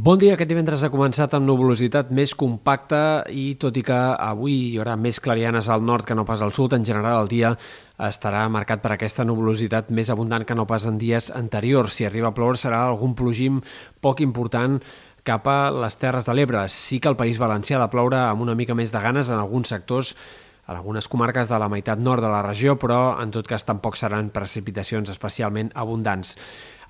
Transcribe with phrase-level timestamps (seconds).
[0.00, 4.54] Bon dia, aquest divendres ha començat amb nuvolositat més compacta i tot i que avui
[4.70, 7.50] hi haurà més clarianes al nord que no pas al sud, en general el dia
[8.06, 11.98] estarà marcat per aquesta nuvolositat més abundant que no pas en dies anteriors.
[11.98, 13.60] Si arriba a ploure serà algun plogim
[14.00, 14.80] poc important
[15.20, 16.64] cap a les Terres de l'Ebre.
[16.72, 19.36] Sí que el País Valencià ha de ploure amb una mica més de ganes en
[19.36, 20.14] alguns sectors
[20.70, 23.96] en algunes comarques de la meitat nord de la regió, però en tot cas tampoc
[23.98, 26.36] seran precipitacions especialment abundants.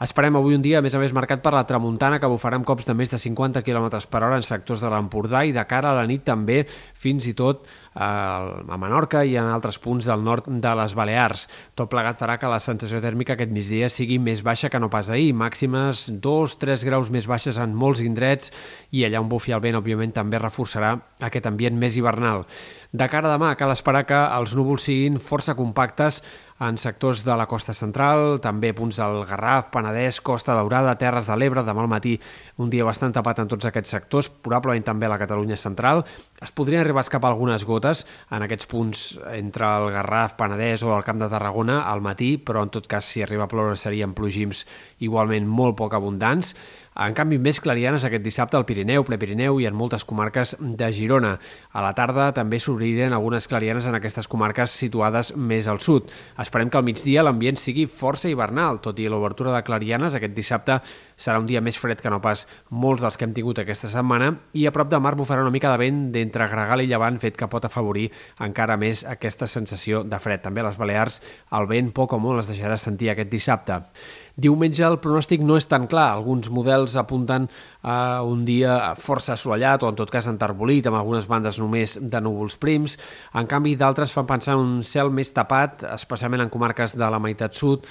[0.01, 2.64] Esperem avui un dia, a més a més, marcat per la tramuntana, que bufarà amb
[2.64, 5.90] cops de més de 50 km per hora en sectors de l'Empordà i de cara
[5.90, 6.63] a la nit també,
[7.00, 11.46] fins i tot eh, a Menorca i en altres punts del nord de les Balears.
[11.79, 15.09] Tot plegat farà que la sensació tèrmica aquest migdia sigui més baixa que no pas
[15.09, 18.53] ahir, màximes 2-3 graus més baixes en molts indrets
[18.93, 22.45] i allà on bufi el vent, òbviament, també reforçarà aquest ambient més hivernal.
[22.93, 26.21] De cara a demà, cal esperar que els núvols siguin força compactes
[26.61, 31.37] en sectors de la costa central, també punts del Garraf, Penedès, Costa Daurada, Terres de
[31.40, 32.19] l'Ebre, demà al matí
[32.61, 36.03] un dia bastant tapat en tots aquests sectors, probablement també a la Catalunya central.
[36.41, 39.01] Es podrien arribar a escapar algunes gotes en aquests punts
[39.37, 43.05] entre el Garraf, Penedès o el Camp de Tarragona al matí, però en tot cas
[43.05, 44.62] si arriba a ploure serien plogims
[45.05, 46.55] igualment molt poc abundants.
[47.01, 51.31] En canvi, més clarianes aquest dissabte al Pirineu, Prepirineu i en moltes comarques de Girona.
[51.73, 56.11] A la tarda també s'obriren algunes clarianes en aquestes comarques situades més al sud.
[56.45, 60.77] Esperem que al migdia l'ambient sigui força hivernal, tot i l'obertura de clarianes aquest dissabte
[61.17, 64.34] serà un dia més fred que no pas molts dels que hem tingut aquesta setmana
[64.53, 67.37] i a prop de mar bufarà una mica de vent d'entre Gregal i Llevant, fet
[67.37, 68.11] que pot afavorir
[68.45, 70.45] encara més aquesta sensació de fred.
[70.45, 71.23] També a les Balears
[71.56, 73.87] el vent poc o molt es deixarà sentir aquest dissabte.
[74.36, 76.11] Diumenge el pronòstic no és tan clar.
[76.14, 77.48] Alguns models apunten
[77.83, 82.22] a un dia força assolellat o en tot cas enterbolit, amb algunes bandes només de
[82.22, 82.98] núvols prims.
[83.34, 87.20] En canvi, d'altres fan pensar en un cel més tapat, especialment en comarques de la
[87.22, 87.87] meitat sud,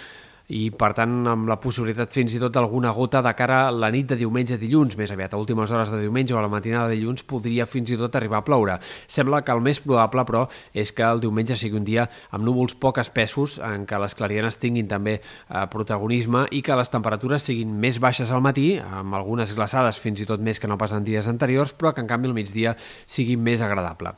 [0.50, 3.92] i per tant amb la possibilitat fins i tot d'alguna gota de cara a la
[3.94, 6.50] nit de diumenge a dilluns, més aviat a últimes hores de diumenge o a la
[6.50, 8.80] matinada de dilluns podria fins i tot arribar a ploure.
[9.08, 12.74] Sembla que el més probable, però, és que el diumenge sigui un dia amb núvols
[12.82, 17.78] poc espessos, en què les clarianes tinguin també eh, protagonisme i que les temperatures siguin
[17.80, 21.06] més baixes al matí, amb algunes glaçades fins i tot més que no pas en
[21.06, 22.74] dies anteriors, però que en canvi al migdia
[23.06, 24.18] sigui més agradable.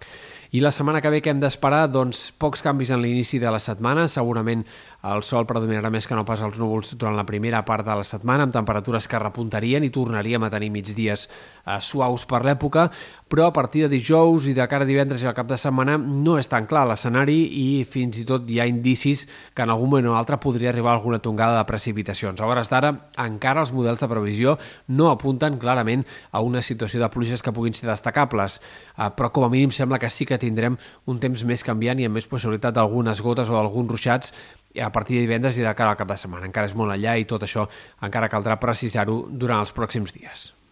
[0.51, 1.85] I la setmana que ve que hem d'esperar?
[1.87, 4.65] Doncs pocs canvis en l'inici de la setmana, segurament
[5.01, 8.05] el sol predominarà més que no pas els núvols durant la primera part de la
[8.05, 12.87] setmana, amb temperatures que repuntarien i tornaríem a tenir migdies eh, suaus per l'època,
[13.31, 15.95] però a partir de dijous i de cara a divendres i al cap de setmana
[15.97, 19.25] no és tan clar l'escenari i fins i tot hi ha indicis
[19.55, 22.41] que en algun moment o altre podria arribar alguna tongada de precipitacions.
[22.41, 22.93] A hores d'ara,
[23.25, 24.57] encara els models de previsió
[24.87, 28.59] no apunten clarament a una situació de pluges que puguin ser destacables,
[28.97, 32.05] eh, però com a mínim sembla que sí que tindrem un temps més canviant i
[32.05, 34.35] amb més possibilitat d'algunes gotes o alguns ruixats
[34.79, 36.47] a partir de divendres i de cara al cap de setmana.
[36.47, 37.67] Encara és molt enllà i tot això
[38.01, 40.51] encara caldrà precisar-ho durant els pròxims dies.